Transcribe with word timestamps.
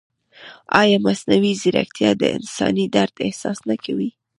ایا 0.81 0.97
مصنوعي 1.05 1.53
ځیرکتیا 1.61 2.11
د 2.17 2.23
انساني 2.37 2.85
درد 2.95 3.15
احساس 3.27 3.59
نه 3.69 3.75
کوي؟ 3.83 4.09